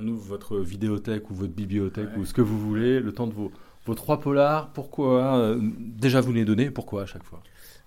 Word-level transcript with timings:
votre 0.00 0.58
vidéothèque 0.58 1.30
ou 1.30 1.34
votre 1.34 1.52
bibliothèque 1.52 2.10
ou 2.16 2.24
ce 2.24 2.34
que 2.34 2.40
vous 2.40 2.58
voulez, 2.58 3.00
le 3.00 3.12
temps 3.12 3.26
de 3.26 3.34
vos, 3.34 3.52
vos 3.84 3.94
trois 3.94 4.20
polars. 4.20 4.72
Pourquoi 4.72 5.36
euh, 5.38 5.58
Déjà, 5.78 6.20
vous 6.20 6.32
les 6.32 6.44
donnez. 6.44 6.70
Pourquoi 6.70 7.02
à 7.02 7.06
chaque 7.06 7.24
fois? 7.24 7.42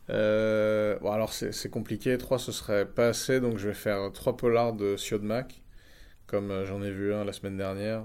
Euh, 0.09 0.97
bon, 1.01 1.11
alors 1.11 1.33
c'est 1.33 1.69
compliqué, 1.69 2.17
trois 2.17 2.37
ce 2.37 2.51
serait 2.51 2.85
pas 2.85 3.07
assez, 3.07 3.39
donc 3.39 3.57
je 3.57 3.67
vais 3.67 3.73
faire 3.73 4.11
trois 4.13 4.37
polars 4.37 4.73
de 4.73 4.95
Siodmak, 4.97 5.63
comme 6.27 6.51
euh, 6.51 6.65
j'en 6.65 6.83
ai 6.83 6.91
vu 6.91 7.11
un 7.11 7.23
la 7.23 7.33
semaine 7.33 7.57
dernière. 7.57 8.03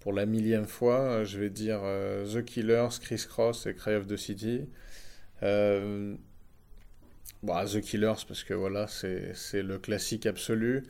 pour 0.00 0.12
la 0.14 0.24
millième 0.24 0.66
fois, 0.66 1.24
je 1.24 1.38
vais 1.38 1.50
dire 1.50 1.80
The 2.32 2.42
Killers, 2.44 2.98
Chris 3.00 3.24
Cross 3.28 3.66
et 3.66 3.74
Cry 3.74 3.94
of 3.94 4.06
the 4.06 4.16
City. 4.16 4.62
Bon, 7.42 7.64
The 7.64 7.80
Killers, 7.80 8.24
parce 8.26 8.42
que 8.42 8.54
voilà, 8.54 8.86
c'est 8.86 9.62
le 9.62 9.78
classique 9.78 10.26
absolu. 10.26 10.84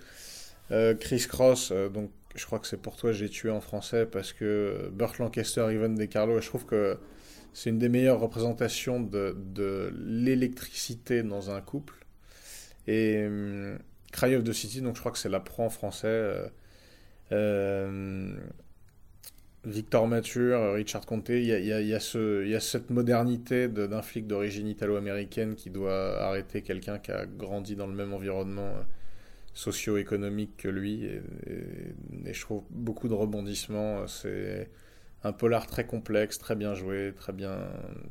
Chris 0.71 1.27
Cross, 1.29 1.73
donc 1.93 2.11
je 2.35 2.45
crois 2.45 2.59
que 2.59 2.67
c'est 2.67 2.77
pour 2.81 2.97
toi 2.97 3.13
j'ai 3.13 3.29
tué 3.29 3.51
en 3.51 3.61
français 3.61 4.05
parce 4.05 4.33
que 4.33 4.91
Burt 4.93 5.19
Lancaster, 5.19 5.67
Ivan 5.73 5.91
De 5.91 6.05
Carlo, 6.07 6.41
je 6.41 6.47
trouve 6.47 6.67
que 6.67 6.99
c'est 7.57 7.71
une 7.71 7.79
des 7.79 7.89
meilleures 7.89 8.21
représentations 8.21 9.01
de, 9.01 9.91
l'électricité 9.97 11.23
dans 11.23 11.51
un 11.51 11.63
couple. 11.63 11.95
Et 12.87 13.25
um, 13.25 13.79
Cry 14.13 14.37
of 14.37 14.45
the 14.45 14.53
City, 14.53 14.83
donc 14.83 14.97
je 14.97 15.01
crois 15.01 15.11
que 15.11 15.17
c'est 15.17 15.31
la 15.31 15.41
pro 15.41 15.63
en 15.63 15.71
français. 15.71 16.07
Euh, 16.07 16.49
euh, 17.33 18.37
Victor 19.65 20.07
Mature, 20.07 20.75
Richard 20.75 21.07
Conte, 21.07 21.31
il 21.31 21.47
y 21.47 21.53
a, 21.53 21.59
y, 21.59 21.73
a, 21.73 21.81
y, 21.81 21.95
a 21.95 22.61
cette 22.61 22.91
modernité 22.91 23.69
d'un 23.69 24.03
flic 24.03 24.27
d'origine 24.27 24.69
italo-américaine 24.69 25.55
qui 25.55 25.71
doit 25.71 26.21
arrêter 26.21 26.61
quelqu'un 26.61 26.99
qui 26.99 27.11
a 27.11 27.25
grandi 27.25 27.75
dans 27.75 27.87
le 27.87 27.95
même 27.95 28.13
environnement 28.13 28.69
euh, 28.69 28.83
socio-économique 29.57 30.59
que 30.59 30.69
lui. 30.69 31.05
Et, 31.05 31.23
je 32.33 32.41
trouve 32.41 32.65
beaucoup 32.71 33.09
de 33.09 33.15
rebondissements. 33.15 34.07
C'est 34.07 34.71
un 35.25 35.33
polar 35.33 35.67
très 35.67 35.87
complexe, 35.87 36.39
très 36.39 36.55
bien 36.55 36.75
joué, 36.75 37.15
très 37.17 37.33
bien, 37.33 37.59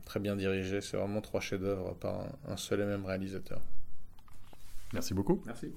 très 0.04 0.20
bien 0.20 0.36
dirigé. 0.36 0.82
C'est 0.82 0.98
vraiment 0.98 1.22
trois 1.22 1.40
chefs-d'œuvre 1.40 1.94
par 1.94 2.26
un, 2.48 2.58
seul 2.58 2.82
et 2.82 2.86
même 2.86 3.06
réalisateur. 3.06 3.62
Merci 4.92 5.14
beaucoup. 5.14 5.42
Merci. 5.46 5.72